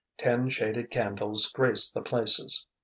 [0.17, 2.65] Ten shaded candles graced the places.